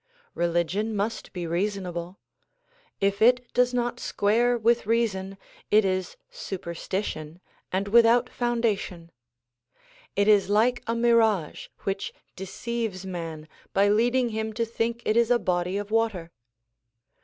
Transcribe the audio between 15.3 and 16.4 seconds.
body of water.